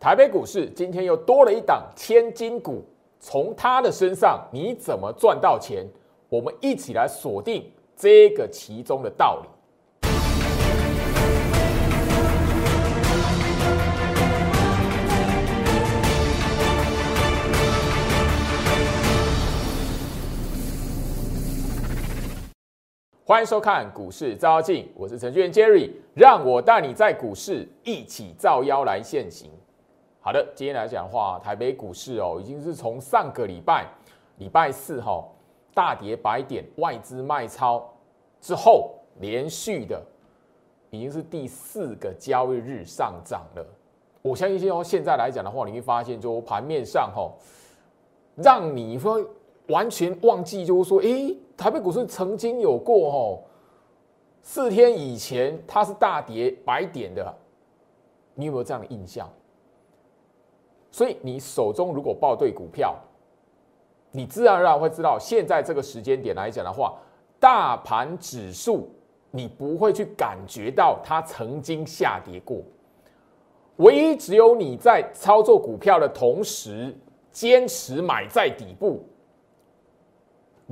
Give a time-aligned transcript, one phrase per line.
[0.00, 2.82] 台北股市今天又多了一档千金股，
[3.18, 5.86] 从他的身上你怎么赚到钱？
[6.30, 9.48] 我们一起来锁定这个其中的道理。
[23.22, 29.50] 欢迎收看股市照妖镜，我是程序员 Jerry，让我带你在股市一起照妖来现行。
[30.22, 33.86] 好的，今天来讲的话，台北股市哦，已经是从上个礼拜
[34.36, 35.26] 礼拜四哈
[35.72, 37.90] 大跌百点，外资卖超
[38.38, 40.02] 之后，连续的
[40.90, 43.66] 已经是第四个交易日上涨了。
[44.20, 47.32] 我相信现现在来讲的话，你会发现就盘面上哈，
[48.34, 49.26] 让你说
[49.68, 51.34] 完全忘记，就是说，诶。
[51.56, 53.44] 台北股市曾经有过吼，
[54.42, 57.34] 四天以前它是大跌百点的，
[58.34, 59.26] 你有没有这样的印象？
[60.90, 62.94] 所以你手中如果报对股票，
[64.10, 66.94] 你自然而然会知道，现在这个时间点来讲的话，
[67.38, 68.90] 大盘指数
[69.30, 72.62] 你不会去感觉到它曾经下跌过，
[73.76, 76.96] 唯一只有你在操作股票的同时，
[77.30, 79.04] 坚持买在底部。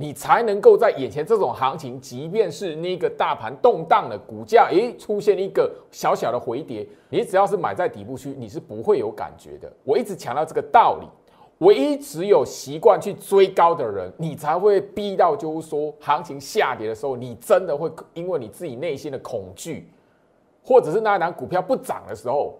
[0.01, 9.69] 你才能够在眼前这种行情，即便是那个大盘动荡的股价，诶，出现一个小小的回跌，你只要是买在底部区，你是不会有感觉的。
[9.83, 11.07] 我一直强调这个道理，
[11.57, 19.91] 唯一只有习惯去追高的人，你才会逼到，就是说行情下跌的时候，你真的会因为你自己内心的恐惧，
[20.63, 22.57] 或者是那一档股票不涨的时候，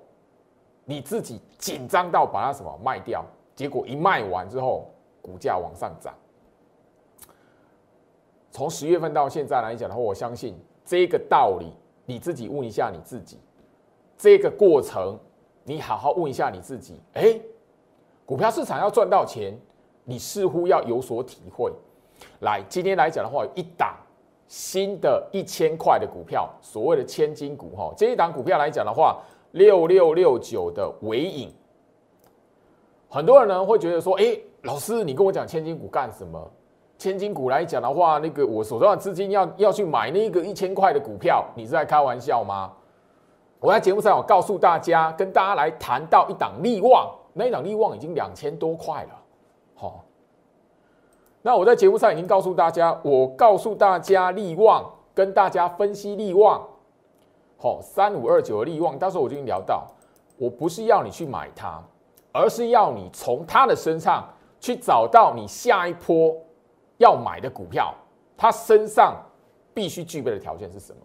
[0.83, 3.23] 你自己紧张到把它什么卖掉，
[3.55, 6.13] 结果一卖完之后，股价往上涨。
[8.59, 11.71] 从十月份到现在来讲的话，我相信这个道理，
[12.05, 13.39] 你自己问一下你自己，
[14.17, 15.17] 这个过程
[15.63, 16.99] 你好好问一下你自己。
[17.13, 17.39] 哎，
[18.25, 19.57] 股票市场要赚到钱，
[20.03, 21.71] 你似乎要有所体会。
[22.41, 23.95] 来，今天来讲的话，一档
[24.49, 29.21] 新的一千块的股票，所谓的千金股哈，这一档股票来讲的话，
[29.51, 31.49] 六六六九的尾影，
[33.07, 36.51] 很多人呢会觉得说，哎，老师，你跟我讲千金股干什么？
[36.99, 42.73] 千金股来讲的话，那个我手上的资金要要去买那个一千块的股票，你是在开玩笑吗？
[43.61, 49.09] 我在节目上我告诉大家，跟大家来谈到一档利旺，那一档利旺已经两千多块了，
[49.75, 50.03] 好。
[51.41, 54.83] 那我在节目上已经告诉大家，我告诉大家利旺，
[55.13, 56.61] 跟大家分析利旺，
[57.57, 59.87] 好，三五二九的利旺，当时我已经聊到，
[60.37, 61.81] 我不是要你去买它，
[62.33, 64.27] 而是要你从它的身上
[64.59, 66.35] 去找到你下一波。
[66.99, 67.93] 要买的股票，
[68.37, 69.17] 它身上
[69.73, 71.01] 必须具备的条件是什么？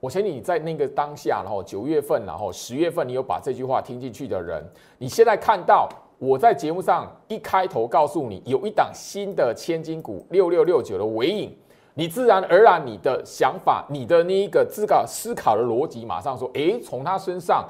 [0.00, 4.62] 我请你在那个当下，然后九月份，然后十月份，你有把这句话听进去的人，
[4.98, 5.88] 你现在看到
[6.18, 11.56] 我在节目上一开头告诉你有一档新的千金股六六六九的尾影，
[11.94, 17.66] 你自然而然你的想法，你的那一个自个思考的逻辑，马上说：诶，从他身上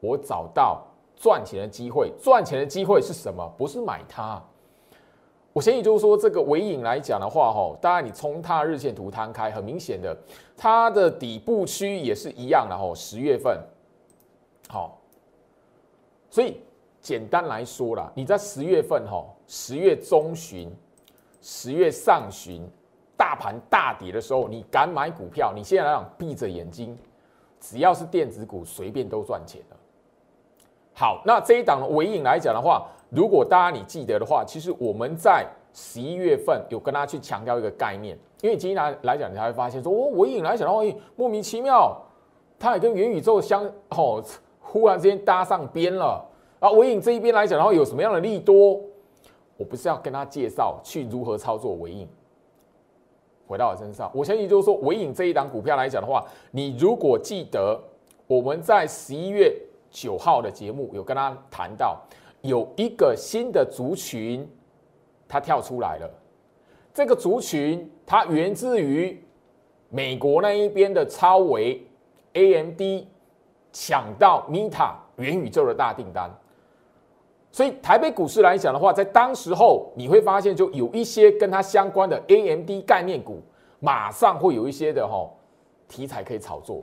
[0.00, 3.48] 我找到赚钱的机会，赚钱的机会是什么？
[3.56, 4.42] 不是买它。
[5.56, 10.14] 我相信就是说，这个尾影来讲的话，哈，当然你从它日线图摊开，很明显的，
[10.54, 13.58] 它的底部区也是一样的，哈，十月份，
[14.68, 14.98] 好，
[16.28, 16.60] 所以
[17.00, 20.70] 简单来说啦，你在十月份，哈，十月中旬、
[21.40, 22.60] 十月上旬，
[23.16, 25.54] 大盘大跌的时候，你敢买股票？
[25.56, 26.94] 你现在来讲，闭着眼睛，
[27.60, 29.76] 只要是电子股，随便都赚钱了。
[30.92, 32.86] 好，那这一档尾影来讲的话。
[33.10, 40.82] 如果大家你记得的话，其实我们在十一月份有跟大家去强调一个概念，因为今天来来讲，你才会发现说，哦，尾影来讲的话，
[41.14, 41.96] 莫名其妙，
[42.58, 44.22] 它也跟元宇宙相哦，
[44.60, 46.26] 忽然之间搭上边了
[46.58, 46.70] 啊。
[46.72, 48.80] 尾影这一边来讲的话，有什么样的利多？
[49.56, 52.08] 我不是要跟他介绍去如何操作尾影，
[53.46, 57.80] 回到我身上，我相信就是说，尾影这一档股票来讲的话，你如果记得
[58.26, 59.54] 我们在十一月
[59.90, 62.00] 九号的节目有跟他谈到。
[62.46, 64.48] 有一个新的族群，
[65.28, 66.10] 它跳出来了。
[66.94, 69.22] 这个族群它源自于
[69.90, 71.86] 美国那一边的超维
[72.32, 72.80] AMD
[73.72, 76.30] 抢到 Meta 元宇宙的大订单，
[77.52, 83.42] 所以台北股市来讲的话，在当时候你会发现，就有一些跟它相关的 AMD 概念股，
[83.80, 85.28] 马上会有一些的哈
[85.88, 86.82] 题材可以炒作。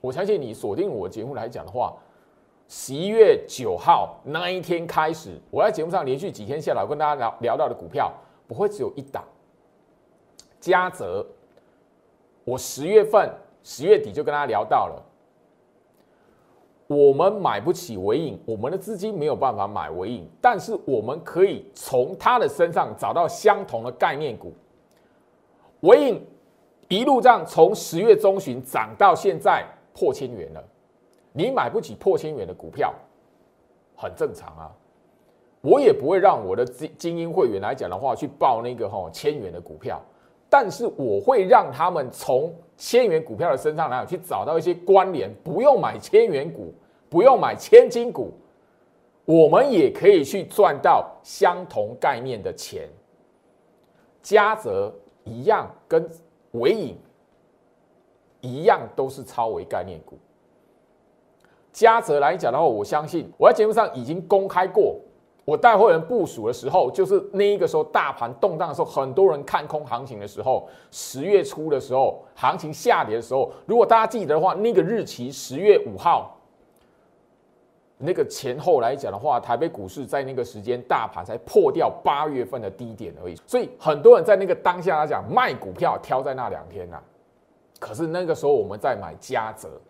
[0.00, 1.96] 我相信你锁定我节目来讲的话。
[2.68, 8.12] 十一月九号那一天开始，我在节目上连续几天下来，跟大家聊聊到的股票
[8.46, 9.24] 不会只有一档。
[10.60, 11.26] 嘉泽，
[12.44, 13.32] 我十月份
[13.62, 15.02] 十月底就跟大家聊到了，
[16.88, 24.52] 我们买不起尾影，我们的资金没有办法买尾影，但是我们可以从他的身上找到相同的概念股。
[25.80, 26.26] 尾影
[26.88, 30.62] 一路这样从十月中旬涨到现在破千元了，
[31.32, 32.94] 你买不起破千元的股票，
[33.96, 34.70] 很正常啊。
[35.60, 40.00] 我也不会让我的精精英会员来讲的话去报那个哈千元的股票，
[40.48, 46.72] 但是我会让他们从千元股票的身上来去找到一些关联，不用买千元股，
[47.10, 48.32] 不用买千金股，
[49.24, 52.88] 我们也可以去赚到相同概念的钱。
[54.22, 56.08] 嘉泽一样，跟
[56.52, 56.96] 伟影
[58.40, 60.16] 一样，都是超维概念股。
[61.72, 64.96] 嘉泽来讲的话，我相信我在节目上已经公开过。
[65.44, 76.36] 我带会员部署的时候，就是那一个时候大盘动荡的时候，很多人看空行情的时候，十月初的时候，行情下跌的时候，如果大家记得的话，那个日期十月五号，
[77.96, 87.00] 那个前后来讲的话，台北股市在那个时间大盘才破掉八月份的低点而已，所以很多人在那个当下来讲卖股票挑在那两天呐，
[87.80, 89.80] 可是那个时候我们在买嘉泽，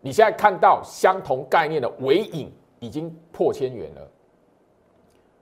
[0.00, 4.08] 你现在看到相同概念的尾影已经破千元了。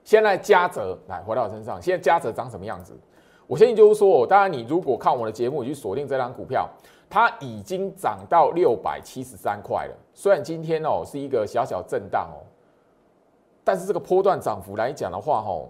[0.03, 2.99] 现在嘉泽来回到我身上，现在嘉泽长什么样子？
[3.47, 6.69] 我相信就是说，当然你如果看我的节目，你去锁定这张股票，
[7.11, 9.95] 它已经涨到六百七十三块了。
[10.15, 12.41] 虽然今天哦是一个小小震荡哦，
[13.62, 15.69] 但是这个波段涨幅来讲的话，哦，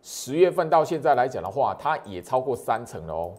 [0.00, 3.32] 十月份到现在来讲的话，它也超过三成了哦。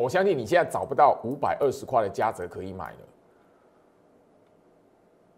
[0.00, 2.98] 我相信你现在找不到五百二十块的嘉泽可以买了。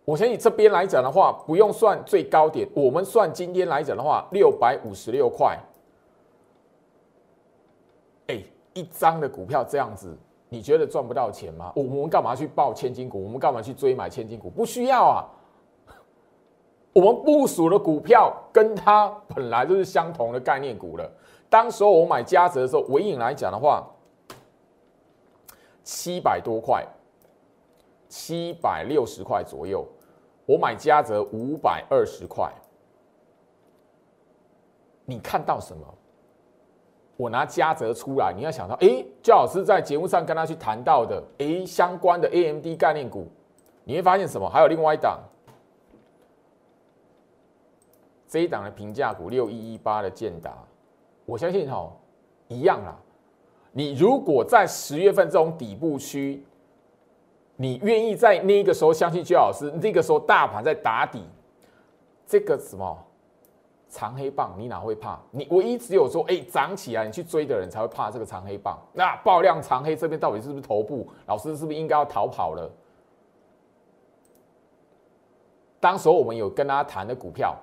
[0.05, 5.59] 我相信这边来讲的话，不用算最高点，我们算今天来讲的话，六百五十六块。
[8.29, 8.43] 哎，
[8.75, 10.17] 一张的股票这样子，
[10.49, 11.73] 你觉得赚不到钱吗？
[11.75, 13.23] 我们干嘛去报千金股？
[13.23, 14.51] 我们干嘛去追买千金股？
[14.51, 15.27] 不需要啊。
[16.93, 21.11] 我们部署的股票跟它本来就是相同的概念股了。
[21.49, 23.87] 当时候我买嘉泽的时候，尾影来讲的话，
[25.83, 26.87] 七百多块。
[28.09, 29.89] 七百六十块左右，
[30.45, 32.53] 我买嘉泽五百二十块。
[35.07, 35.83] 你看到什么？
[37.17, 43.29] 我拿嘉泽出来，你要想到，哎，焦老师在节目上跟他去谈到的，哎，相关的 AMD 概念股，
[43.85, 44.47] 你会发现什么？
[44.47, 45.19] 还有另外一档，
[48.29, 50.53] 这一档的平价股六一一八的建达，
[51.25, 51.91] 我相信哈，
[52.49, 52.95] 一样啦。
[53.73, 56.45] 你如果在十月份这种底部区，
[57.57, 59.71] 你愿意在那个时候相信邱老师？
[59.83, 61.25] 那个时候大盘在打底，
[62.27, 62.99] 这个什么
[63.89, 65.19] 长黑棒，你哪会怕？
[65.31, 68.79] 你唯一只有说，哎，涨起来，你去追的人才会怕这个长黑棒。
[68.93, 71.09] 那爆量长黑这边到底是不是头部？
[71.27, 72.71] 老师是不是应该要逃跑了？
[75.81, 77.57] 当时候我们有跟大家谈的股票，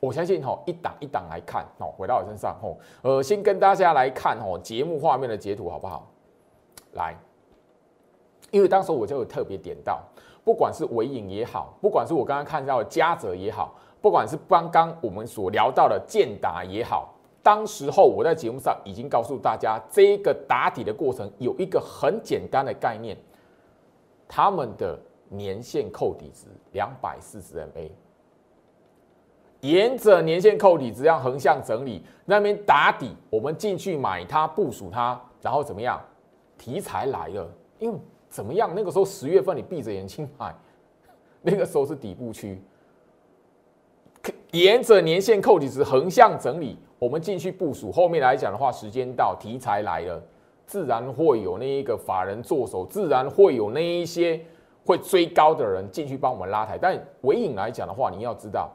[0.00, 6.10] 我相信吼，一档一档来看哦，回到我身上吼，呃，先跟大家来看吼节目画面的截图好不好？
[6.92, 7.14] 来。
[8.50, 10.02] 因为当时我就有特别点到，
[10.42, 17.14] 不管是尾影也好，不管是我刚刚看到的嘉泽也好，不管是刚刚我们所聊到的建达也好，
[17.44, 23.16] 当时候我在节目上已经告诉大家，这个打底的过程有一个很简单的概念，
[24.26, 24.98] 他们的
[25.28, 27.88] 年线扣底值两百四十 MA，
[29.60, 36.00] 沿着年线扣底值要横向整理，那边打底，我们进去买它部署它，然后怎么样？
[36.56, 37.48] 题材来了，
[37.78, 37.98] 因为。
[38.30, 38.70] 怎么样？
[38.76, 40.54] 那个时候十月份你闭着眼睛买，
[41.42, 42.62] 那个时候是底部区，
[44.52, 47.90] 沿着年线扣底值横向整理，我们进去部署。
[47.90, 50.22] 后面来讲的话，时间到，题材来了，
[50.64, 54.40] 自然会有那一个法人做手，自然会有那一些
[54.86, 56.78] 会追高的人进去帮我们拉抬。
[56.78, 58.70] 但尾影来讲的话，你要知道，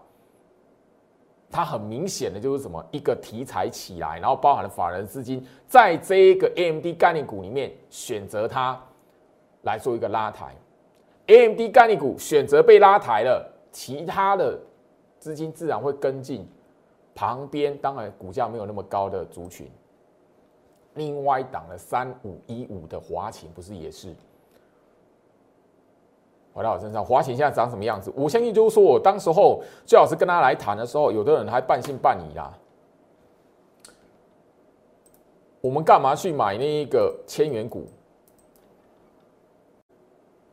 [1.56, 2.86] 它很明显的就是什么？
[2.92, 8.80] 一个题材起来，然后包含了法人资金在这一个 AMD 概念股里面选择它。
[9.64, 10.54] 来做一个拉抬
[11.26, 14.60] ，AMD 概念股选择被拉抬了，其他的
[15.18, 16.48] 资金自然会跟进。
[17.16, 19.68] 旁边当然股价没有那么高的族群，
[20.94, 24.14] 另外一档的三五一五的华勤不是也是？
[26.56, 28.10] 回到我身上，华勤现在长什么样子？
[28.16, 32.50] 我相信就是说我当时候最好是跟他来谈的时候，有的人还半信半疑啦。
[35.60, 37.86] 我们干嘛去买那一个千元股？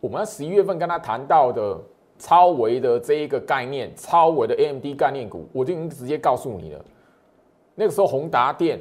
[0.00, 1.78] 我们十一月份跟他谈到的
[2.18, 6.84] 超维的这一个概念，超维的 AMD 概念股，我就已经直接告诉你了。
[7.76, 8.80] 那个时候宏达电，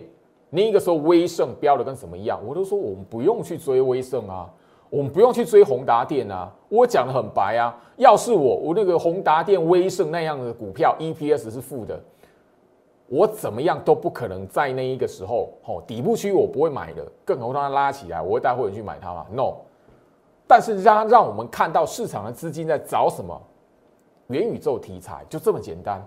[0.50, 4.52] 那个时候威盛标的跟什么一样，我都说我们不用去追威盛啊，
[4.92, 7.74] 我们不用去追宏达电啊，我讲的很白啊。
[7.96, 11.98] 要是我我那个宏达电、威盛那样的股票，EPS 是负的，
[13.08, 19.54] 我怎么样都不可能在那一个时候，哦，底部区我不会买的，更何况它拉起来，我会带会员去买它吗？No。
[20.46, 23.42] 但是让让我们看到市场的资金在找什么
[24.28, 26.06] 元宇宙题材，就这么简单。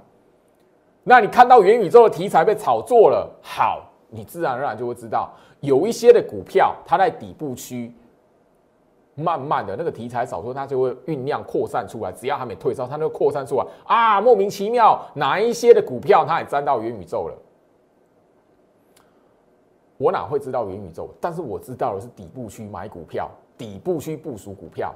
[1.02, 7.90] 那你看到元宇宙的题材被炒作了，好，你自然而然就会知道，有一些的股票它在底部区。
[9.14, 12.10] 慢慢的那个题材少说，它就会酝酿扩散出来。
[12.10, 14.20] 只要还没退烧，它就扩散出来啊！
[14.20, 17.34] 莫名其妙，哪一些的股票它也沾到元宇宙了？
[19.96, 21.08] 我哪会知道元宇宙？
[21.20, 24.92] 但是我知道的是底部区买股票，底部区部署股票。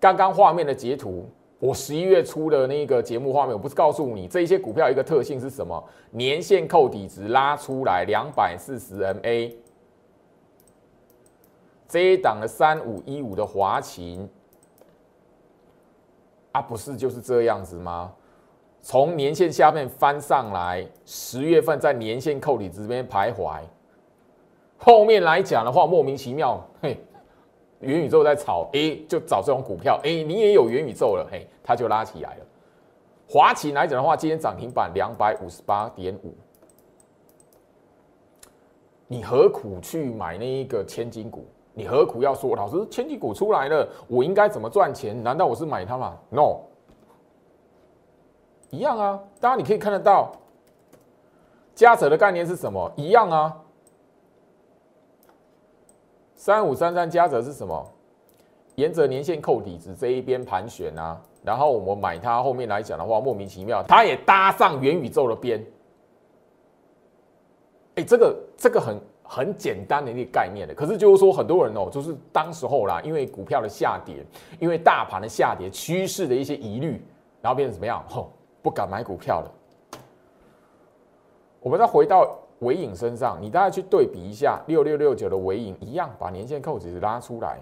[0.00, 5.84] 刚刚画面的截图，我十一月初的那个节目画面，我不是告诉你这一些股票一个特性是什么？
[6.10, 9.52] 年线扣底值拉出来两百四十 MA。
[11.88, 14.28] 这一档的三五一五的华勤
[16.52, 18.12] 啊，不是就是这样子吗？
[18.80, 23.60] 从年线下面翻上来，十月份在年线扣底这边徘徊，
[24.78, 26.96] 后面来讲的话，莫名其妙，嘿，
[27.80, 32.46] 元宇宙在炒，哎，就找这种股票，哎，你也有元宇宙了，嘿，它就拉起来了。
[33.28, 36.34] 华勤来讲的话，今天涨停板两百五十八点五，
[39.06, 41.46] 你何苦去买那一个千金股？
[41.78, 45.22] 你何苦要说老师千金股出来了，我应该怎么赚钱？
[45.22, 46.56] 难道我是买它吗？No，
[48.70, 49.20] 一样啊。
[49.38, 50.32] 当然你可以看得到，
[51.76, 52.90] 加者的概念是什么？
[52.96, 53.56] 一样啊。
[56.34, 57.86] 三五三三加者是什么？
[58.74, 65.64] 沿着年线扣底值这一边盘旋啊，然后我们买它，后面来讲的话，莫名其妙，它也搭上元宇宙的边。
[67.94, 69.00] 哎，这个这个很。
[69.30, 74.24] 很简单的一个概念的，可是就是说很多人哦，就是当时候啦，因为股票的下跌，
[74.58, 77.04] 因为大盘的下跌趋势的一些疑虑，
[77.42, 78.02] 然后变成怎么样？
[78.08, 78.32] 吼，
[78.62, 79.52] 不敢买股票了。
[81.60, 82.26] 我们再回到
[82.60, 87.58] 尾影身上，你大概去对比一下六六六九的尾影，一样把年线扣子拉出来，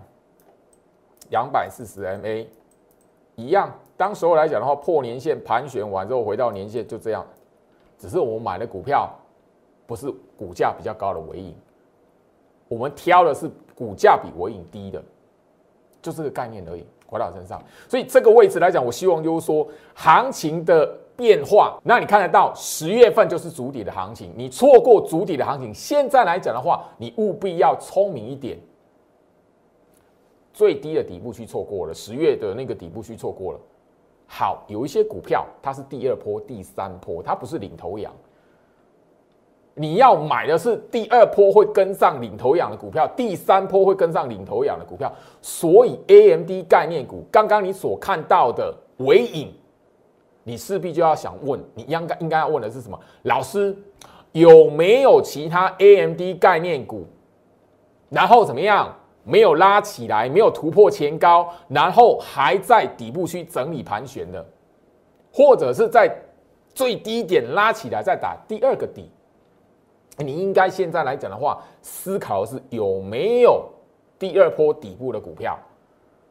[1.30, 2.46] 两百四十 MA，
[3.34, 3.74] 一样。
[3.96, 7.26] 当时候来讲的话，破年线盘旋完之后回到年线就这样，
[7.98, 9.12] 只是我买的股票。
[9.86, 11.54] 不是股价比较高的尾影，
[12.68, 15.02] 我们挑的是股价比尾影低的，
[16.02, 17.62] 就这个概念而已，回到身上。
[17.88, 28.58] 所以这个位置来讲，我希望就是说行情的变化，那你看得到十月份就是主底的行情，你错过主底的行情，现在来讲的话，你务必要聪明一点。
[30.52, 33.60] 最低的底部区错过了，十月的那个底部区错过了。
[34.26, 38.10] 好，有一些股票它是第二波、第三波，它不是领头羊。
[39.78, 49.52] 你要买的是第二波会跟上领头羊的股票，第三波会跟上领头羊的股票，所以 A M D 概念股，刚刚你所看到的尾影，
[50.44, 52.98] 你势必就要想问，你应该应该要问的是什么？
[53.24, 53.76] 老师
[54.32, 57.06] 有没有其他 A M D 概念股？
[58.08, 58.96] 然后怎么样？
[59.28, 64.46] 没有拉起来，没有突破前高，然后还在底部区整理盘旋的，
[65.32, 66.08] 或者是在
[66.72, 69.10] 最低点拉起来再打第二个底？
[70.18, 73.64] 你应该现在来讲的话，思考的是有没有
[74.18, 75.58] 第二波底部的股票，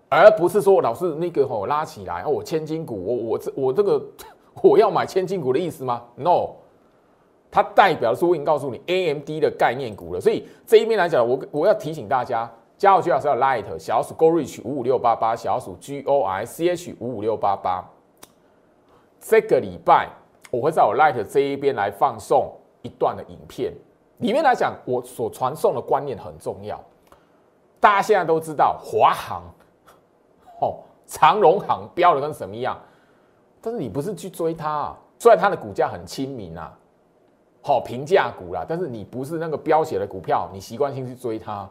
[0.09, 4.03] 而不是说老师那个吼拉起来哦，我千金股，我我这我这个
[4.63, 6.51] 我要买千金股的意思吗？No，
[7.51, 10.19] 它代表的是我已经告诉你 AMD 的概念股了。
[10.19, 17.87] 所以这一边来讲，我我要提醒大家，加入徐老师要 Light 小鼠 Go Reach 五五六八八，小鼠 G O I C H 五五六八八。
[19.19, 20.09] 这个礼拜
[20.49, 22.51] 我会在我 Light 这一边来放送。
[22.85, 23.73] 一段的影片
[24.19, 26.79] 里面来讲，我所传送的观念很重要。
[27.79, 29.43] 大家现在都知道华航，
[30.61, 32.79] 哦，长荣航标的跟什么一样？
[33.61, 36.71] 但是你不是去追它啊，虽然它的股价很亲民啊，
[37.61, 41.67] 好平价股啦，但是你不是那个标写的股票，你习惯性去追它。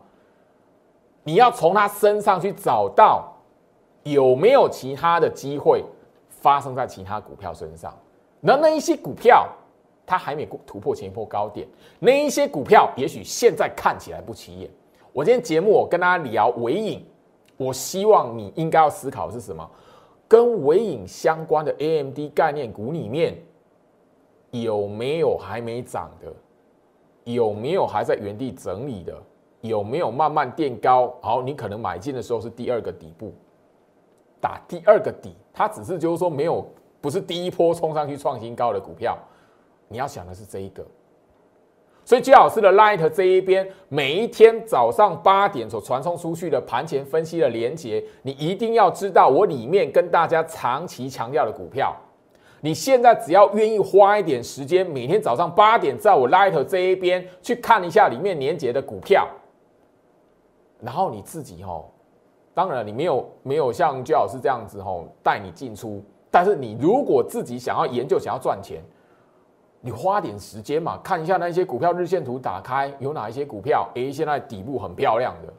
[1.22, 3.32] 你要从它身上去找到
[4.02, 5.82] 有没有其他的机会
[6.28, 7.96] 发生在其他股票身上，
[8.40, 9.48] 那那一些股票。
[10.06, 11.66] 它还没突破前一波高点，
[11.98, 14.70] 那一些股票也许现在看起来不起眼。
[15.12, 17.04] 我今天节目我跟大家聊尾影，
[17.56, 19.68] 我希望你应该要思考的是什么？
[20.26, 23.36] 跟尾影相关的 AMD 概念股里面
[24.50, 26.32] 有没有还没涨的？
[27.24, 29.22] 有没有还在原地整理的？
[29.60, 31.14] 有没有慢慢垫高？
[31.22, 33.32] 好，你可能买进的时候是第二个底部，
[34.40, 36.66] 打第二个底，它只是就是说没有
[37.00, 39.16] 不是第一波冲上去创新高的股票。
[39.88, 40.84] 你要想的是这一个，
[42.04, 51.94] 所以姜老师的 Light 这一边，每一天早上八点所传送出去的盘前分析的连接，你一定要知道我里面跟大家长期强调的股票。
[52.60, 59.28] 你现在只要愿意花一点时间，每天早上八点在我 Light 这一边去看一下里面连接的股票，
[60.80, 61.84] 然后你自己哦，
[62.54, 68.82] 当然你没有没有像姜老师这样子哦带你进出，但是你如果自己想要研究、想要赚钱，
[69.86, 75.52] 你花点时间嘛，看一下那些股票日线图，打开有哪一些股票，诶，现在底部很漂亮的，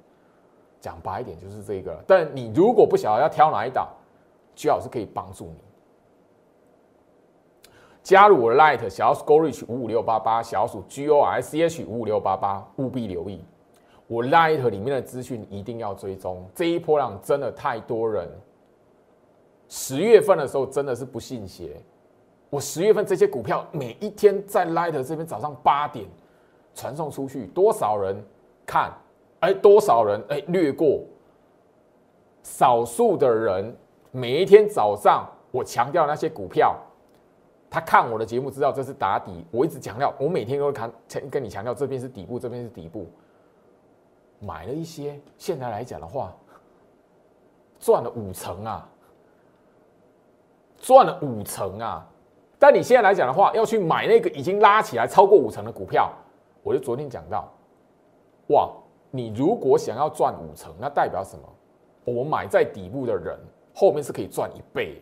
[0.81, 2.03] 讲白一点就是这个。
[2.07, 3.87] 但你如果不晓得要挑哪一档，
[4.55, 5.57] 姜老师可以帮助你。
[8.01, 13.39] 加入我的 Light 小鼠 Go Reach 五五六八八小鼠 G O R C H 五五六八八，务必留意
[14.07, 16.43] 我 Light 里面的资讯，一定要追踪。
[16.55, 18.27] 这一波浪真的太多人，
[19.69, 21.79] 十月份的时候真的是不信邪。
[22.49, 26.05] 我十月份这些股票每一天在 Light 这边早上八点
[26.73, 28.23] 传送出去，多少人
[28.65, 28.93] 看？
[29.41, 31.01] 哎，多少人哎略过？
[32.43, 33.75] 少数的人
[34.11, 36.75] 每一天早上我强调那些股票。
[37.69, 40.89] 他看我的节目知道这是打底，我一直强调，我每天都会看，
[41.29, 43.07] 跟你强调这边是底部，这边是底部。
[44.39, 46.33] 买了一些，现在来讲的话，
[47.79, 48.87] 赚了五成啊，
[50.77, 52.07] 赚了五成啊。
[52.65, 56.11] 但你现在来讲的话，要去买那个已经拉起来超过五成的股票，
[56.63, 57.47] 我就昨天讲到，
[58.47, 58.67] 哇，
[59.11, 61.43] 你如果想要赚五成，那代表什么？
[62.05, 63.37] 我们买在底部的人，
[63.71, 64.99] 后面是可以赚一倍。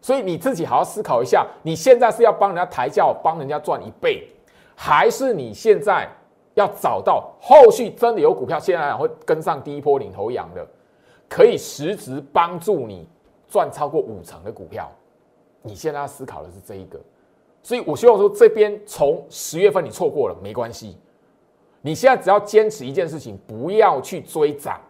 [0.00, 4.26] 所以你自己好好思考一下，你现在是要帮人家抬轿，帮人家赚一倍，
[4.74, 6.08] 还是你现在
[6.54, 10.66] 要找到后续真的有股票，现在会跟上第一波领头羊的，
[11.28, 13.06] 可以实质帮助你
[13.46, 14.90] 赚超过五成的股票？
[15.62, 17.00] 你现在要思考的是这一个。
[17.62, 20.96] 所以我希望说，这边从十月份你错过了没关系，
[21.82, 24.80] 你现在只要坚持一件事情，不要去追涨。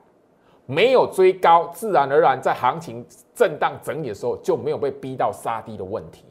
[0.66, 6.24] 没有追高，自然而然在行情震荡整理的时候就没有被逼到杀低的问题。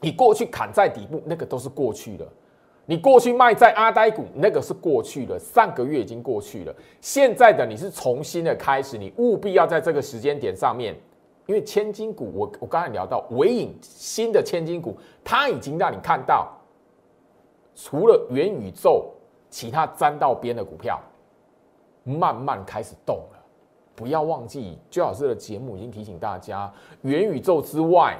[0.00, 2.26] 你过去砍在底部，那个都是过去的；
[2.84, 6.74] 你过去卖在阿呆股，那个是过去的，上个月已经过去了。
[7.00, 10.96] 现在的你是重新的开始，你务必要在这个时间点上面，
[11.46, 16.48] 因为千金股，我我刚才聊到尾影新的千金股，它已经让你看到，
[17.74, 19.10] 除了元宇宙，
[19.50, 21.00] 其他沾到边的股票。
[22.04, 23.38] 慢慢开始动了，
[23.94, 26.68] 不要忘记，最老师的节目已经提醒大家，
[27.02, 28.18] 元宇宙之外，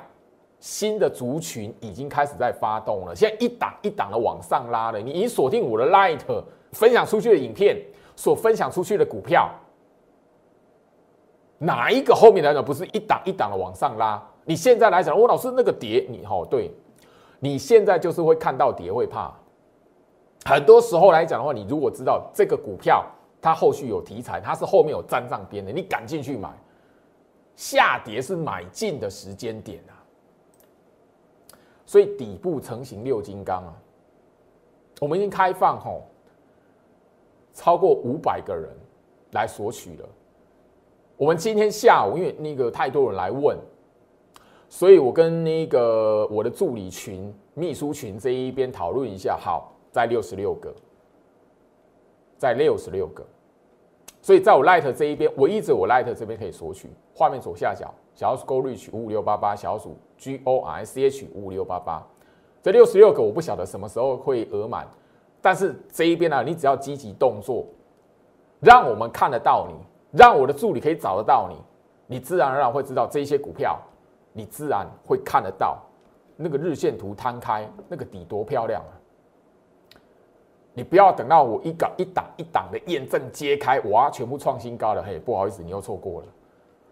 [0.60, 3.12] 新的族群已经开始在发动了。
[3.12, 6.20] 现在一档一档的往上拉了，你已锁定我的 Light
[6.70, 7.76] 分享出去的影片，
[8.14, 9.50] 所分享出去的股票，
[11.62, 14.22] 哪一个后面来讲不是一档一档的往上拉？
[14.44, 16.70] 你现在来讲，我老师那个跌，你哦，对，
[17.38, 19.32] 你现在就是会看到跌会怕。
[20.44, 23.04] 很多时候来讲的话，你如果知道这个股票。
[23.44, 26.48] 它后续有题材，它是后面有沾上边的，你敢进去买？
[27.56, 29.98] 下跌是买进的时间点啊，
[31.84, 33.74] 所以底部成型六金刚啊，
[35.00, 36.04] 我们已经开放吼，
[37.52, 38.70] 超过五百个人
[39.32, 40.08] 来索取了。
[41.16, 43.56] 我们今天下午因为那个太多人来问，
[44.68, 50.72] 所以我跟那个我的助理群、秘书群这一边讨论一下，好，在六十六个。
[52.38, 53.24] 在六十六个，
[54.20, 56.90] 所以在我 Light 这一边，我一直我 Light 这边可以索取。
[57.14, 62.04] 画面左下角，小鼠 Go Reach 五五六八八，小鼠 G O R C H 五五六八八。
[62.60, 64.88] 这六十六个我不晓得什么时候会额满，
[65.40, 67.64] 但是这一边呢，你只要积极动作，
[68.58, 69.74] 让我们看得到你，
[70.12, 71.56] 让我的助理可以找得到你，
[72.06, 73.78] 你自然而然会知道这些股票，
[74.32, 75.78] 你自然会看得到
[76.36, 78.92] 那个日线图摊开，那个底多漂亮啊！
[80.74, 86.26] 你不要等到我一档一档一档的验证揭开，哇，全部创新高了，嘿，不好意思，你又错过了。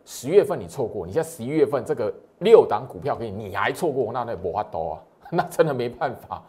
[0.04, 6.42] 十月份你错过，你现在十一月份这个六档股票给你，你还错过，那那没法多啊， 那真的没办法。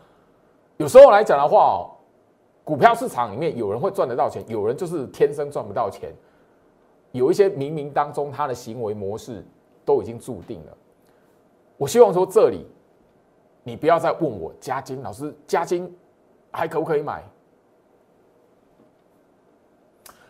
[0.77, 1.91] 有时候来讲的话哦，
[2.63, 6.13] 股票市场里面有人会赚得到钱，有人就是天生赚不到钱。
[7.11, 9.45] 有一些冥冥当中他的行为模式
[9.85, 10.77] 都已经注定了。
[11.77, 12.65] 我希望说这里，
[13.63, 15.93] 你不要再问我加金老师加金。
[16.53, 17.23] 还可不可以买？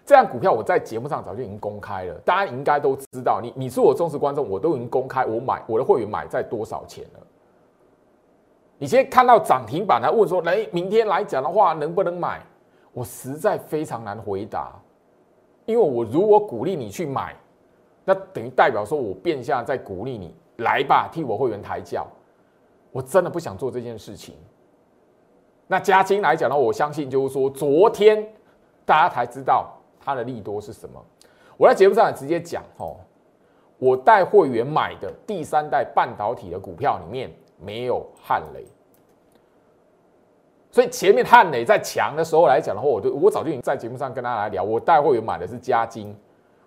[0.06, 3.42] 这样股票我在节目上早就已经公开了，大家应该都知道。
[3.42, 7.20] 你你是我忠实观众，我都已经公开我买我的会员买在多少钱了。
[8.78, 12.46] 你现在看到涨停板来问说，来，明天来讲的话能不能买？
[12.94, 14.80] 我实在非常难回答，
[15.66, 17.36] 因为我如果鼓励你去买，
[18.04, 22.08] 那等于代表说我变相在鼓励你来吧，替我会员抬轿。
[22.92, 24.36] 我真的不想做这件事情。
[25.68, 28.22] 那加金来讲呢，我相信就是说，昨天
[28.86, 31.02] 大家才知道它的利多是什么。
[31.56, 32.98] 我在节目上直接讲哦，
[33.78, 38.66] 我带会员买的第三代半导体的股票里面没有汉雷，
[40.72, 46.16] 所以前面汉雷在强的时候来讲的话，我就我早就已经在节目上跟大家来聊，我带会员买的是加金，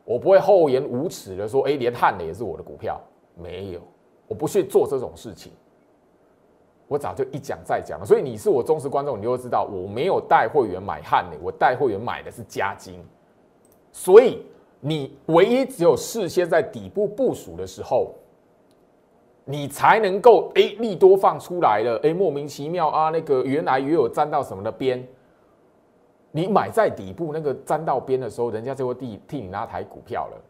[0.05, 3.01] 我不会厚颜无耻的说，哎，连汉雷也是我的股票，
[3.35, 3.81] 没有，
[4.29, 5.51] 我不去做这种事情。
[6.87, 13.03] 我早就一讲再讲了，所以你是我忠实观众，你就会知道我没有带会员买汉磊，我带会员买的是加金。
[13.91, 14.45] 所以
[14.81, 18.15] 你唯一只有事先在底部部署的时候，
[19.45, 25.07] 你才能够哎利多放出来了，哎莫名其妙啊，那个原来也有沾到什么的边，
[26.31, 30.41] 你买在底部那个沾到边的时候，人家就会替替你拿台股票了。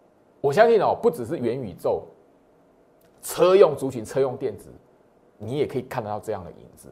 [0.41, 2.03] 我相信哦，不只是元宇宙，
[3.23, 4.71] 车用族群、车用电子。
[5.37, 6.89] 你也可以看得到这样的影子，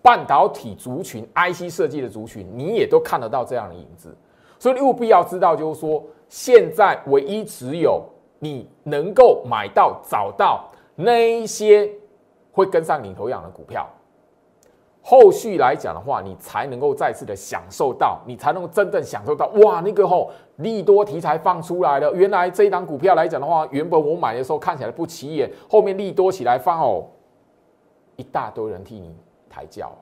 [0.00, 4.16] 半导体族群、IC 设计的族群，你也都看得到这样的影子。
[4.58, 8.02] 所以你务必要知道，就是说，现在唯一只有
[8.38, 10.68] 你能够买到、找到
[11.00, 11.88] 那一些
[12.50, 13.88] 会跟上领头羊的股票，
[15.00, 22.12] 后续来讲的话，你才能够再次的享受到，你才能够真正享受到，哇，那个吼利多题材放出来了。
[22.14, 27.06] 原来这一档股票来讲的话，原本我买的时候看起来不起眼，后面利多起来放哦。
[28.16, 29.14] 一大堆人替你
[29.48, 29.92] 抬轿，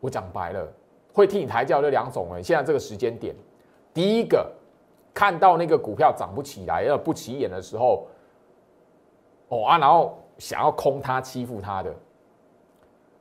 [0.00, 0.70] 我讲白了，
[1.14, 2.44] 会替你抬轿这两种人。
[2.44, 3.34] 现在这个时间点，
[3.94, 4.52] 第一个
[5.14, 8.06] 看到那个股票涨不起来，要不起眼的时候，
[9.48, 11.94] 哦啊，然后想要空他欺负他的，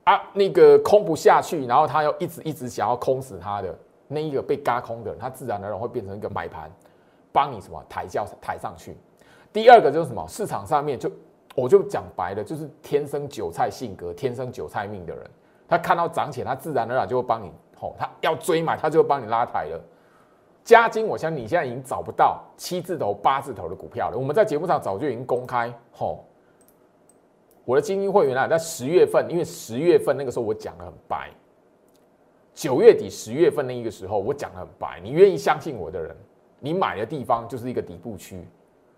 [0.03, 3.73] 啊，那个空不下去，然后他又一直一直想要空死他的
[4.07, 6.71] 那一个被嘎空的，他自然而然会变成一个买盘，
[7.31, 8.97] 帮你什么抬轿抬上去。
[9.51, 11.11] 第二个就是什么，市场上面就。
[11.55, 15.27] 我就讲白了，就是天生韭菜性格、天生韭菜命的人，
[15.67, 19.81] 他看到涨起来，他自然而然就会帮你吼，他要追买，他就会帮你拉抬了。
[20.67, 24.17] 加金，我相信你现在已经找不到七字头、八字头的股票了。
[24.17, 26.25] 我们在节目上早就已经公开吼，
[27.63, 31.32] 我的精英会员啊，在十月份，因为十月份那个时候我讲的很白，
[32.53, 36.13] 九月底、十月份那一个时候我讲的很白，你愿意相信我的人，
[36.60, 38.45] 你买的地方就是一个底部区，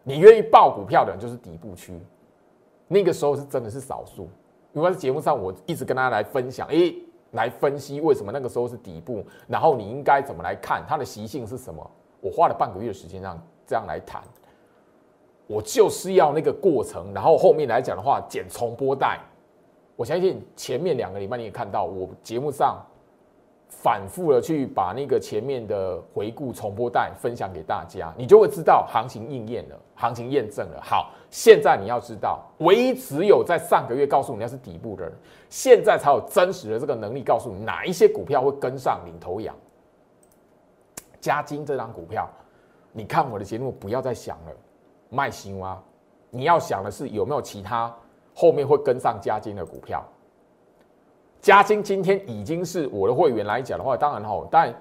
[0.02, 1.94] 你愿意报股票的人就是底部区。
[2.88, 4.28] 那个时候是真的是少数，
[4.74, 6.96] 因为在节目上我一直跟大家来分享，诶，
[7.32, 11.92] 来分析为什么那个时候是底部，然后你应该怎么来看它的习性是什么。
[12.22, 14.22] 我花了半个月的时间让这样来谈，
[15.48, 19.20] 我就是要那个过程，然后后面来讲的话减重波带。
[19.96, 22.82] 我相信前面两个礼拜你也看到我节目上。
[23.70, 30.82] 反复的去把那个前面的回顾重播带分享给大家，你就会知道行情应验了，行情验证了。
[30.82, 35.14] 好，现在你要知道，唯一只有在上个月告诉你那是底部的人，
[35.50, 39.56] 现在才有真实的这个能力告诉你哪一些股票会跟上领头羊。
[41.22, 42.30] 加金这张股票，
[42.92, 44.52] 你看我的节目不要再想了，
[45.10, 45.82] 卖新蛙！
[46.32, 47.96] 你要想的是有没有其他
[48.34, 50.04] 后面会跟上加金的股票。
[51.42, 54.74] 嘉金今天已经是我的会员来讲的话，当然哈，但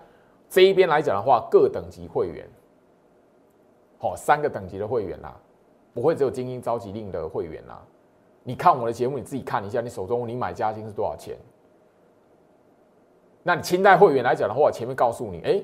[0.50, 2.48] 这一边来讲的话，各等级会员，
[3.98, 5.36] 好三个等级的会员啦，
[5.94, 7.80] 不会只有精英召集令的会员啦。
[8.42, 11.36] 你看我的节目，你自己看一下，你手中你买嘉金是多少钱？
[13.44, 15.62] 那你清代会员来讲的话，前面告诉你，哎，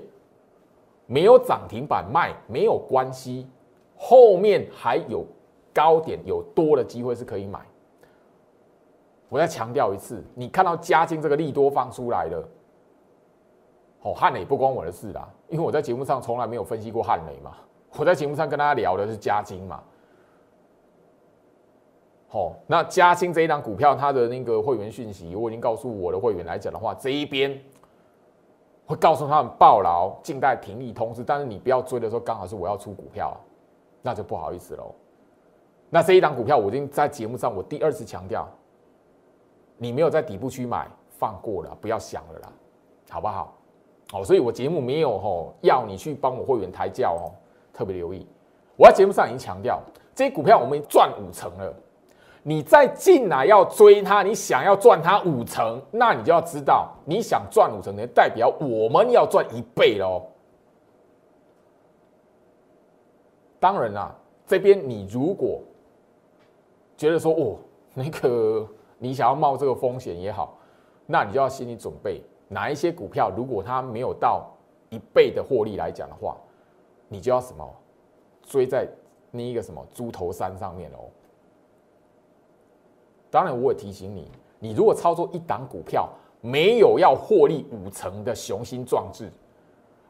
[1.06, 3.48] 没有涨停板卖没有关系，
[3.96, 5.24] 后面还有
[5.72, 7.60] 高点有多的机会是可以买。
[9.34, 12.48] 我再强调一次，你看到嘉金这个利多放出来了，
[14.02, 17.56] 哦，汉磊不关我的事啦，因为我在节目上从来没有分析过汉磊嘛，
[17.96, 19.82] 我在节目上跟大家聊的是嘉金嘛，
[22.28, 27.60] 好，那嘉金这一档股票，它的那个会员讯息，我已经告诉我的会员来讲的话，这一边
[28.86, 33.36] 会告诉他们报牢，静待停利通知，但是你不要追的时候，刚好是我要出股票，
[34.00, 34.94] 那就不好意思喽。
[35.90, 38.48] 那这一档股票，我已经在节目上我第二次强调。
[39.76, 42.52] 你没有在底部区买，放过了，不要想了啦，
[43.10, 43.54] 好不好？
[44.10, 47.32] 好，所以我节目没有吼要你去帮我会员抬轿哦，
[47.72, 48.26] 特别留意。
[48.76, 49.80] 我在节目上已经强调，
[50.14, 51.74] 这些股票我们赚五成了，
[52.42, 60.22] 你再进来要追它，你想要赚它五成，那你就要知道，你想赚五成，代表我们要赚一倍喽。
[63.58, 64.14] 当然啦，
[64.46, 65.60] 这边你如果
[66.96, 67.56] 觉得说哦，
[67.94, 68.68] 那个。
[68.98, 70.56] 你想要冒这个风险也好，
[71.06, 74.50] 那你就要心理准备，哪一些股票如果它没有到
[74.90, 76.36] 一倍的获利来讲的话，
[77.08, 77.68] 你就要什么
[78.42, 78.88] 追在
[79.30, 81.10] 那一个什么猪头山上面哦。
[83.30, 84.30] 当然，我也提醒你，
[84.60, 86.08] 你如果操作一档股票
[86.40, 89.28] 没有要获利五成的雄心壮志，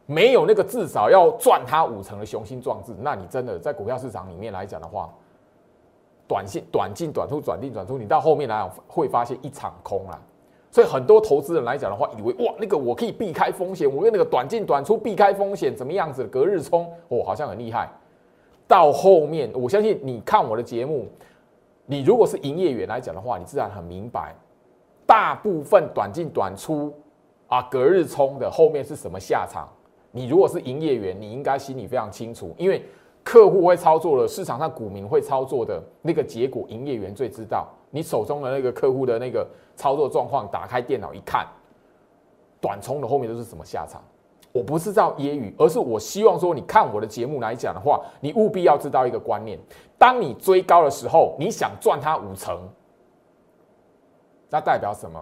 [0.04, 5.10] 没有那个至少要赚它五成的雄心壮志，那你真的在股票市场里面来讲的话，
[6.26, 10.20] 短线短进短出，转进转出，你到后面来会发现一场空啊。
[10.70, 16.24] 所以很多投资人来讲的话，以为哇，那个我可以避开风险，我用那个短进短出避开风险，怎么样子？
[16.24, 17.88] 隔日冲，哦，好像很厉害。
[18.66, 21.06] 到后面，我相信你看我的节目，
[21.86, 24.34] 你如果是营业员来讲的话，你自然很明白，
[25.06, 26.92] 大部分短进短出
[27.46, 29.68] 啊，隔日冲的后面是什么下场？
[30.10, 32.84] 你如果是营业员，你应该心里非常清楚，因为
[33.24, 37.66] 客户会操作了，市场上股民会操作的那个结果，营业员最知道。
[37.90, 41.46] 你手中的那个客户的那个操作状况，打开电脑一看，
[42.60, 44.02] 短冲的后面都是什么下场？
[44.52, 49.58] 我不是造揶揄，而是我希望说，你看我的节目来讲的话，你务必要知道一个观念：
[49.98, 52.68] 当你追高的时候，你想赚它五成，
[54.50, 55.20] 那代表什么？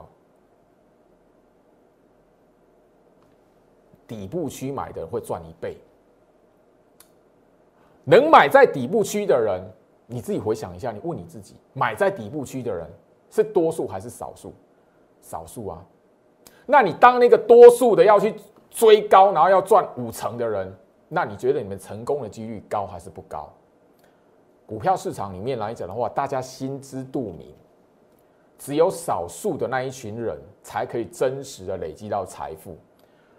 [4.06, 5.78] 底部区买的会赚一倍，
[8.04, 9.62] 能买在底部区的人。
[10.06, 12.86] 你自己回想一下，你问你自己，买在底部区的人
[13.30, 14.52] 是多数还是少数？
[15.22, 15.82] 少数啊。
[16.66, 18.34] 那你当那个多数的要去
[18.68, 20.70] 追高，然后要赚五成的人，
[21.08, 23.50] 那你觉得你们成功的几率高还是不高？
[24.66, 27.54] 股票市场里面来讲的话，大家心知肚明，
[28.58, 32.76] 只有少数的那一群人才可以真实的累积到财富。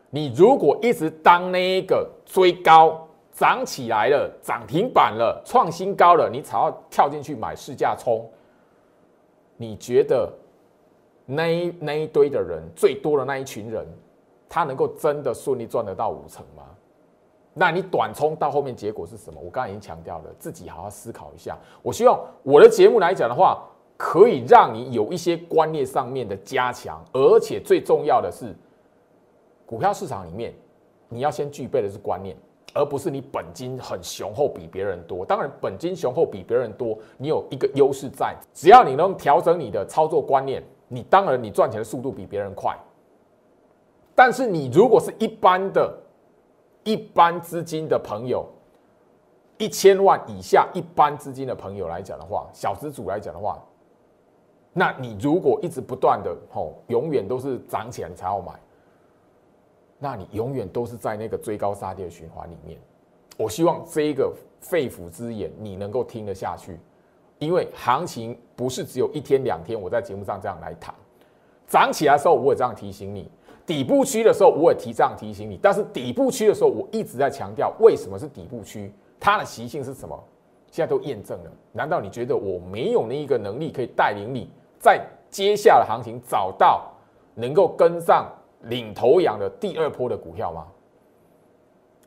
[0.10, 8.30] 你如果一直当那一个追高，涨起来了，涨停板了，创新高了，你才要跳进去买市价冲。
[9.58, 10.32] 你觉得
[11.26, 13.88] 那一那一堆的人最多的那一群人，
[14.48, 16.64] 他能够真的顺利赚得到五成吗？
[17.56, 19.40] 那你短冲到后面结果是什么？
[19.42, 21.58] 我刚才已经强调了，自己好好思考一下。
[21.82, 23.64] 我希望我的节目来讲的话，
[23.98, 28.56] 可以让你有一些观念上面的加强，而且最重要的是，
[29.66, 30.54] 股票市场里面
[31.10, 32.36] 你要先具备的是观念。
[32.74, 42.76] 而不是你本金很雄厚比别人多，当然本金雄厚比别人多，你有一个优势在，只要你能调整你的操作观念，你当然你赚钱的速度比别人快。
[44.16, 45.96] 但是你如果是一般的、
[46.84, 48.46] 一般资金的朋友，
[49.58, 53.64] 一千万以下一般资金的朋友来讲的话，小资主来讲的话，
[54.74, 58.52] 那你如果一直不断的吼，永远都是涨起来你才要买。
[60.04, 62.78] 那你永远都是在那个追高杀跌的循环里面。
[63.38, 66.78] 我希望这一个肺腑之言你能够听得下去，
[67.40, 69.80] 因为行情不是只有一天两天。
[69.80, 70.94] 我在节目上这样来谈，
[71.68, 73.32] 涨起来的时候我也这样提醒你，
[73.66, 75.58] 底部区的时候我也提这样提醒你。
[75.64, 80.22] 但是底部区的时候，我一直在强调为什么是底部区，它的习性是什么？
[80.70, 81.52] 现在都验证了。
[81.72, 86.92] 难道你觉得我没有那一个能力可以带领你在接下来行情找到
[87.36, 88.30] 能够跟上？
[88.64, 90.68] 领头羊的第二波的股票吗？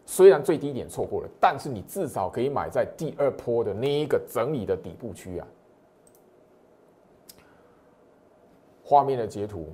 [0.08, 5.46] 虽然最低点错过了，但是你至少可以买在第二波的那一个整理的底部区啊。
[8.84, 9.66] 画面的截图，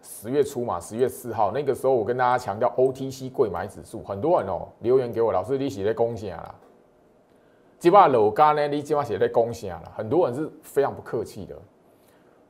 [0.00, 6.54] 十月初嘛，十月四号那个时候，我跟大家强调 OTC 贵买指数，很多人哦留言给我，老师你写在恭喜啊，
[7.80, 11.58] 基本上楼价呢，你基本上写在恭喜啊，很多人是非常不客气的。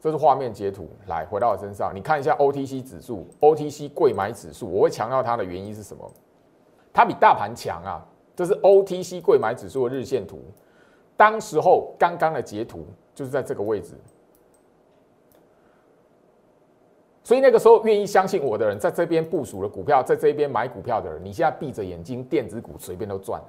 [0.07, 6.09] 这是画面截图，来回到我身上，你看一下 OTC 指数，OTC 贵买指数，我会强调它的原因是什么？
[6.93, 8.07] 它比大盘强啊！
[8.37, 10.39] 这是 OTC 贵买指数的日线图，
[11.17, 13.95] 当时候刚刚的截图就是在这个位置，
[17.25, 23.49] 所以那个时候愿意相信我的人，在这边部署了股票，在这边买股票的人，你现在闭着眼睛，电子股随便都赚了。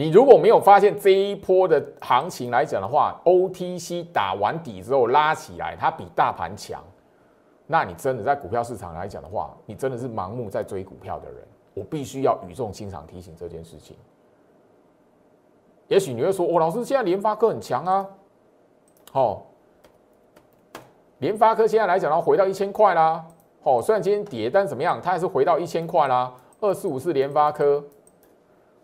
[0.00, 6.82] 你如果没有发现这一波的行情来讲的话，OTC 打完底之后拉起来，它比大盘强，
[7.66, 11.46] 那你真的在股票市场来讲的话，你真的是盲目在追股票的人。
[11.74, 13.94] 我必须要语重心长提醒这件事情。
[15.88, 18.08] 也许你会说，哦，老师现在联发科很强啊，
[19.12, 19.42] 哦，
[21.18, 23.22] 联发科现在来讲的话，回到一千块啦，
[23.64, 26.32] 哦，虽然今天跌，但怎么样，它还是回到一千块啦。
[26.58, 27.84] 二四五是联发科，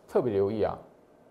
[0.07, 0.77] 特别留意啊。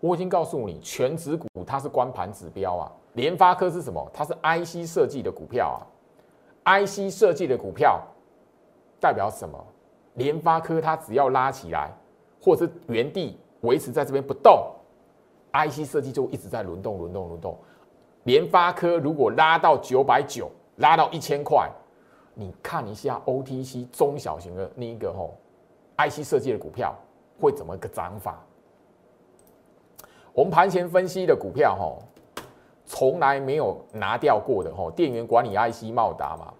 [0.06, 2.92] 我已经告诉你，全指股它是关盘指标啊。
[3.14, 4.08] 联发科是什么？
[4.12, 5.80] 它是 IC 设计的股票
[6.64, 6.78] 啊。
[6.84, 8.00] IC 设计的股票
[9.00, 9.58] 代表什么？
[10.14, 11.92] 联发科它只要拉起来，
[12.40, 14.66] 或者是原地维持在这边不动
[15.52, 17.56] ，IC 设计就一直在轮动、轮动、轮动。
[18.24, 21.70] 联发科如果拉到九百九，拉到一千块，
[22.34, 25.34] 你看一下 OTC 中小型的那一个吼
[25.96, 26.94] ，IC 设计的股票
[27.40, 28.44] 会怎么个涨法？
[30.36, 32.44] 我们盘前分析的股票，哈，
[32.84, 36.52] 从来没有拿掉过的吼，电源管理 IC 茂达嘛，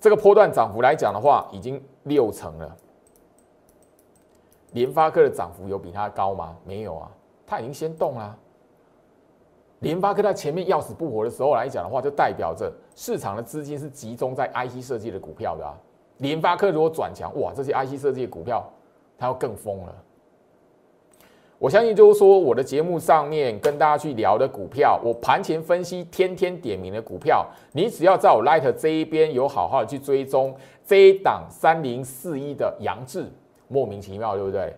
[0.00, 2.76] 这个波段涨幅来讲的话，已经六成了。
[4.72, 6.56] 联发科的涨幅有比它高吗？
[6.64, 7.08] 没有啊，
[7.46, 8.36] 它已经先动了。
[9.78, 15.78] 联发科在前面要死不活的时候来讲的话，就代表着市场的资金是集中在 IC 设计的股票的啊。
[16.16, 18.68] 联发科如果转强，哇，这些 IC 设计的股票
[19.16, 19.94] 它要更疯了。
[21.58, 33.26] 我相信就是说，我的节目上面跟大家去聊的股票，我盘前分析天天点名的股票，你只要在我 Light 这一边有好好的去追踪这一档三零四一的杨志，
[33.68, 34.74] 莫名其妙，对不对？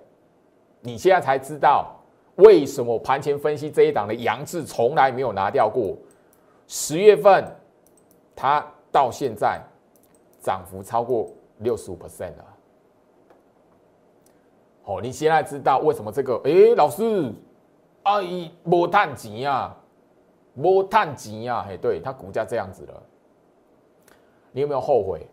[0.80, 1.94] 你现在才知道。
[2.36, 5.96] 为什么盘前分析这一档的杨志从来没有拿掉过？
[6.68, 7.44] 十月份，
[8.36, 9.60] 它到现在
[10.40, 12.44] 涨幅超过六十五 percent 了。
[14.88, 16.40] 哦，你现在知道为什么这个？
[16.44, 17.30] 哎，老师，
[18.04, 19.76] 阿姨没探钱啊，
[20.54, 23.02] 没探钱啊，嘿，对，它股价这样子了，
[24.50, 25.26] 你有没有后悔？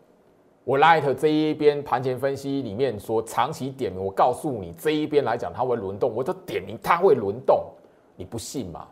[0.66, 7.64] 我 Light 这一边盘前分析里面说长期点名，我告诉你这一边来讲它会轮动，我都点名它会轮动，
[8.18, 8.86] 你不信吗？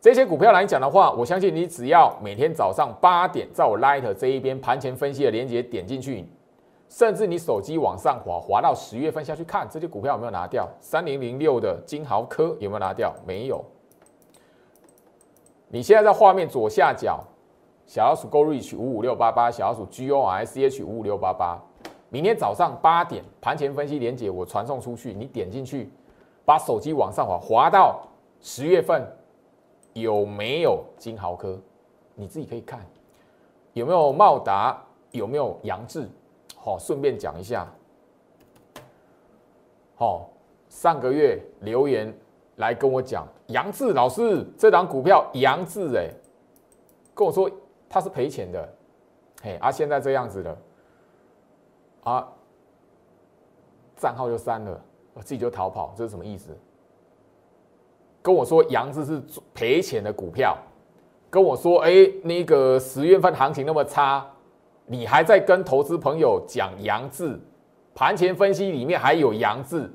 [0.00, 6.26] 这些股票来讲的话，我相信你只要每天早上八点在我 Light 这一边盘前分析的链接点进去，
[6.92, 10.68] 甚至你手机往上滑滑到十月份下去看这些股票有没有拿掉？
[10.78, 13.14] 三零零六的金豪科有没有拿掉？
[13.26, 13.64] 没有。
[15.68, 17.18] 你现在在画面左下角。
[17.86, 21.58] 小老鼠 Go Reach 五五六八八，小老鼠 G O R C H 五五六八八。
[22.10, 25.90] 明天早上八点盘前分析连接我传送出去，你点进去，
[26.44, 28.06] 把手机往上滑，滑到
[28.42, 29.10] 十月份
[29.94, 31.58] 有没有金豪科？
[32.14, 32.84] 你自己可以看
[33.72, 34.78] 有没有茂达，
[35.10, 36.06] 有没有杨志。
[36.64, 37.66] 好，顺便讲一下。
[39.96, 40.30] 好，
[40.68, 42.14] 上个月留言
[42.56, 46.08] 来跟我讲，杨志老师这档股票杨志哎，
[47.14, 47.50] 跟我说。
[47.94, 48.74] 他是赔钱的，
[49.42, 50.58] 嘿，啊，现在这样子了，
[52.04, 52.26] 啊，
[53.98, 56.56] 账号就删了，我自己就逃跑，这是什么意思？
[58.22, 59.22] 跟我说杨志是
[59.52, 60.56] 赔钱的股票，
[61.28, 61.90] 跟我说，哎，
[62.22, 64.26] 那个十月份行情那么差，
[64.86, 67.40] 你还在跟投资朋友讲杨字，
[67.94, 69.90] 盘前分析里面还有杨字，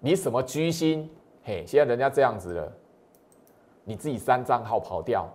[0.00, 1.10] 你什么居心？
[1.44, 2.72] 嘿，现在人家这样子了，
[3.84, 5.28] 你自己删账号跑掉。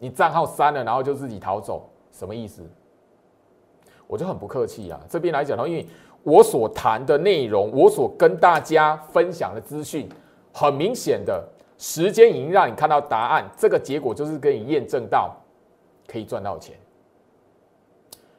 [0.00, 2.62] 你账号删了，然后就自己逃走，什么意思？
[4.06, 5.00] 我就很不客气啊。
[5.08, 5.84] 这边来讲的话，因为
[6.22, 10.08] 我所谈的内容，我所跟大家分享的资讯，
[10.52, 11.44] 很明显的
[11.78, 15.34] 时间已经让你看到答案，这个结果就是给你验证到
[16.06, 16.76] 可以赚到钱。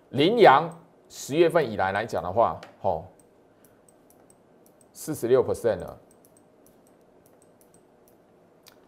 [0.09, 0.69] 羚羊
[1.07, 3.03] 十月份以来来讲的话，哦，
[4.93, 5.97] 四十六 percent 了，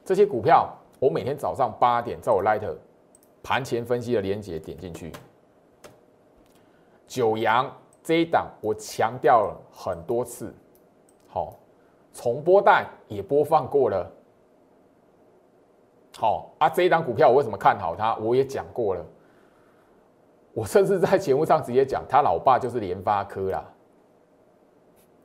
[0.04, 0.78] 这些股票。
[1.00, 2.62] 我每天早上八点，在我 Light
[3.42, 5.12] 盘前分析的连接点进去。
[7.08, 10.54] 九阳这一档我强调了很多次，
[11.28, 11.58] 好，
[12.14, 14.12] 重播带也播放过了。
[16.20, 18.16] 好啊，这一档股票我为什么看好它？
[18.18, 19.04] 我也讲过了，
[20.54, 23.64] 我甚至在节目上直接讲，他老爸就是联发科啦。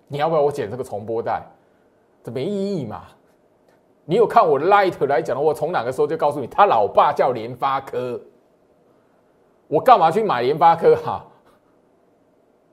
[0.09, 1.43] 你要不要我剪这个重播带？
[2.23, 3.05] 这没意义嘛？
[4.05, 8.21] 你有看我的 Light 来讲的，我从哪个时候就告诉你，他老爸叫联发科，
[9.67, 11.25] 我干嘛去买联发科哈？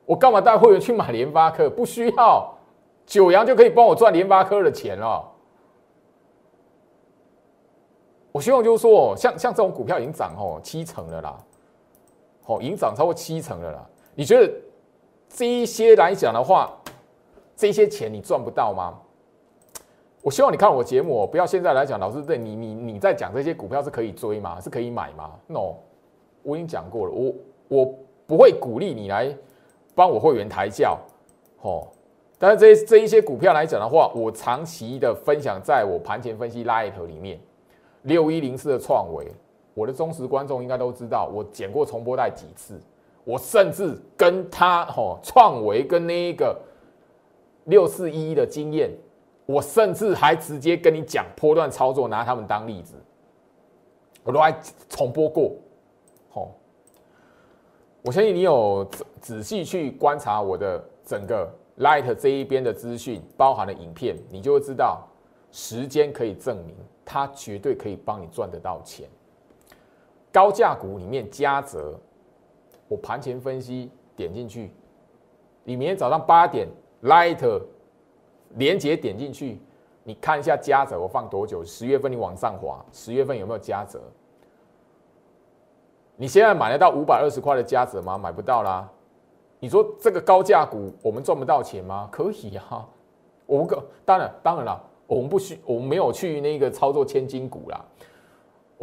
[0.05, 1.67] 我干嘛带会员去买联发科？
[1.69, 2.53] 不需要，
[3.05, 5.27] 九阳就可以帮我赚联发科的钱了。
[8.31, 11.37] 我希望就是说，像像这种股票已经涨哦七成了啦，
[12.43, 13.89] 好，已经涨超过七成了啦。
[14.15, 14.51] 你觉得
[15.29, 16.71] 这一些来讲的话，
[17.55, 18.99] 这些钱你赚不到吗？
[20.21, 24.59] 我希望你看我节目，不要现在来讲，老师对你你你在讲这些股票是可以追吗？
[24.61, 25.75] 是可以买吗？No，
[26.43, 27.33] 我已经讲过了，我
[27.67, 27.93] 我
[28.25, 29.35] 不会鼓励你来
[29.93, 30.97] 帮我会员抬轿，
[31.61, 31.87] 哦。
[32.39, 37.39] 但是这这一些股票来讲的话，我长期的分享在我盘前分析 Light 里面，
[38.03, 39.31] 六一零四的创维，
[39.73, 42.79] 我的忠实观众应该都知道，我剪过重播带几次，
[43.23, 46.59] 我甚至跟他哦创维跟那一个
[47.65, 48.91] 六四一的经验。
[49.45, 52.95] 我甚至还直接跟你讲波段操作，拿他们当例子，
[54.23, 54.57] 我都还
[54.87, 55.51] 重播过。
[56.31, 56.55] 吼，
[58.03, 61.45] 我相信你有仔仔细去观察我的整个
[61.79, 65.05] Light 这一边的资讯，包含的影片，你就会知道，
[65.51, 69.09] 时间可以证明，它绝对可以帮你赚得到钱。
[70.33, 71.97] 高价股里面加折，
[72.89, 74.73] 我盘前分析点进去，
[75.63, 76.67] 你明天早上八点
[77.03, 77.61] Light。
[78.55, 79.59] 连接点进去，
[80.03, 81.65] 你看一下加折，我放多久？
[81.65, 83.99] 十月份你往上滑，十月份有没有加折？
[86.15, 88.15] 你现在买得到五百二十块的加折吗？
[88.15, 88.87] 买不到啦。
[89.59, 92.07] 你说这个高价股我们赚不到钱吗？
[92.11, 92.87] 可以啊，
[93.47, 97.83] 我们可当然当然了，我们不需我们没有去那个操作千金股啦，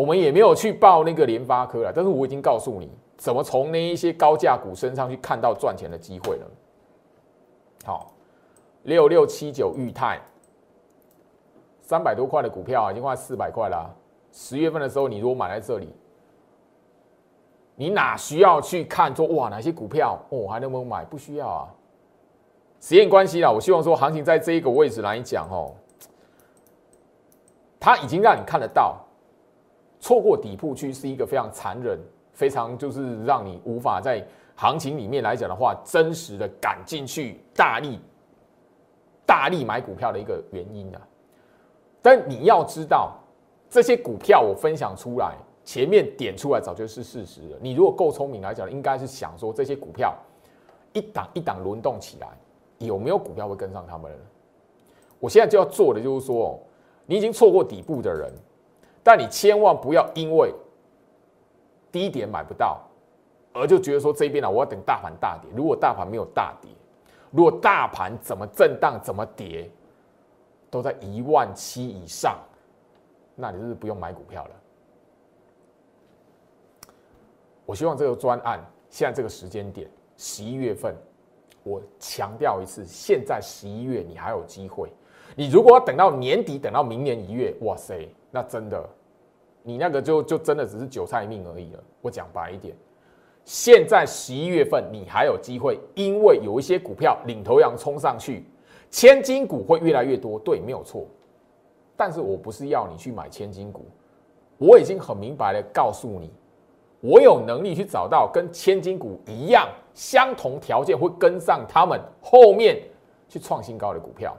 [0.00, 1.92] 我们也没有去报那个联发科啦。
[1.94, 6.46] 但是我已经告诉你，怎么从那一些高价股身上去看到赚钱的机会了。
[7.84, 8.10] 好，
[8.84, 10.18] 六六七九裕泰，
[11.82, 13.94] 三百多块的股票已经快四百块了。
[14.32, 15.92] 十月份的时候，你如果买在这里。
[17.76, 21.04] 你哪需要去看说哇哪些股票哦还能不能买？
[21.04, 21.68] 不需要啊。
[22.80, 25.74] 时间关系啦，我希望说行情在这一个位置来讲哦，
[27.78, 28.98] 它已经让你看得到，
[30.00, 31.98] 错过底部区是一个非常残忍、
[32.32, 34.26] 非常就是让你无法在
[34.56, 38.00] 行情里面来讲的话，真实的赶进去大力
[39.24, 41.00] 大力买股票的一个原因啊。
[42.02, 43.14] 但你要知道，
[43.68, 45.36] 这些股票我分享出来。
[45.62, 47.58] 前面点出来早就是事实了。
[47.60, 50.16] 你如果够聪明来讲，应该是想说这些股票
[50.94, 52.26] 一档一档轮动起来，
[52.78, 54.10] 有没有股票会跟上他们？
[55.20, 56.58] 我现在就要做的就是说，
[57.04, 58.32] 你已经错过底部的人，
[59.02, 60.52] 但你千万不要因为
[61.90, 62.80] 低点买不到，
[63.52, 65.50] 而就觉得说这边呢，我要等大盘大跌。
[65.56, 66.70] 如果大盘没有大跌，
[67.30, 69.70] 如果大盘怎么震荡怎么跌，
[70.70, 72.38] 都在一万七以上，
[73.34, 74.50] 那你就是不用买股票了。
[77.66, 80.94] 我希望这个专案现在这个时间点，十一月份，
[81.62, 84.92] 我强调一次，现在十一月你还有机会。
[85.36, 88.88] 你如果要等到年底，等到明年一月，哇塞，那真的，
[89.62, 91.80] 你那个就就真的只是韭菜命而已了。
[92.00, 92.74] 我讲白一点，
[93.44, 98.44] 现在十一月份你还有机会，因为有一些股票领头羊冲上去，
[98.90, 101.06] 千金股会越来越多，对，没有错。
[101.96, 103.84] 但是我不是要你去买千金股，
[104.58, 106.30] 我已经很明白的告诉你。
[107.02, 112.78] 我有能力去找到跟千金股一样相同条件，会跟上他们后面
[113.26, 114.36] 去创新高的股票，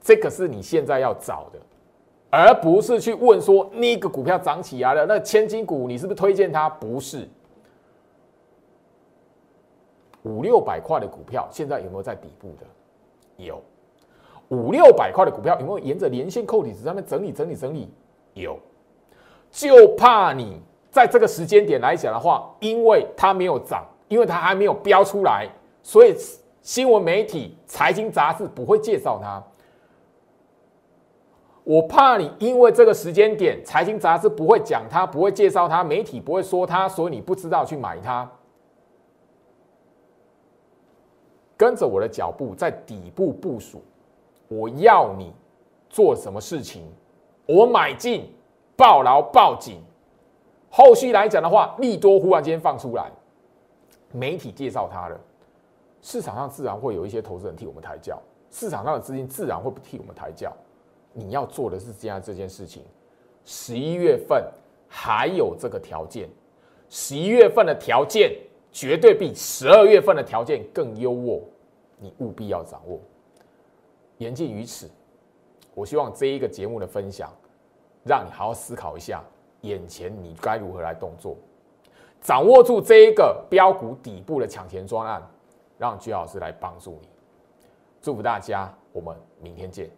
[0.00, 1.58] 这个是你现在要找的，
[2.30, 6.68] 而不是去问说那个股票涨起来了，那千金股你是不是推荐它？
[6.68, 7.28] 不是，
[10.22, 12.66] 五六百块的股票现在有没有在底部的？
[13.36, 13.62] 有，
[14.48, 17.88] 五六百块的股票有没有沿着连线扣底值上面整理整理整理？
[18.34, 18.58] 有，
[19.50, 20.60] 就怕你。
[20.90, 25.46] 在这个时间点来讲的话，因为它没有涨，因为它还没有标出来，
[25.82, 26.16] 所以
[26.62, 29.40] 新闻媒体、财经杂志不会介绍它。
[31.68, 38.26] 我怕你因为这个时间点，财经杂志不会讲它，不会介绍它，媒体不会说它，所以你不知道去买它。
[41.58, 43.82] 跟着我的脚步，在底部部署。
[44.48, 45.30] 我要你
[45.90, 46.90] 做什么事情？
[47.44, 48.32] 我买进，
[48.74, 49.82] 抱牢抱紧。
[50.70, 53.12] 后续来讲的话，利多忽然间放出来，
[54.10, 55.20] 媒体介绍它了，
[56.00, 58.18] 市场上自然会有一些投资人替我们抬轿，
[58.50, 60.50] 市场上的资金自然会替我们抬轿。
[61.18, 62.84] 你要做的是这样这件事情，
[63.44, 64.48] 十一月份
[64.86, 66.28] 还有这个条件，
[66.88, 68.38] 十一月份的条件
[68.70, 71.42] 绝对比十二月份的条件更优渥，
[71.98, 73.00] 你务必要掌握。
[74.18, 74.88] 言尽于此，
[75.74, 77.32] 我希望这一个节目的分享，
[78.04, 79.22] 让你好好思考一下。
[79.62, 81.36] 眼前你该如何来动作？
[82.20, 85.20] 掌握住这一个标股底部的抢钱专案，
[85.78, 87.08] 让居老师来帮助你。
[88.00, 89.97] 祝福大家，我们明天见。